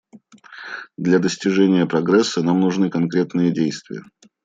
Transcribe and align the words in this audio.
Для 0.97 1.19
достижения 1.19 1.85
прогресса 1.85 2.41
нам 2.41 2.59
нужны 2.59 2.89
конкретные 2.89 3.51
действия. 3.53 4.01